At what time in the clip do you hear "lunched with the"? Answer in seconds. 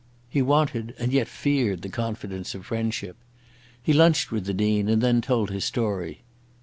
3.93-4.51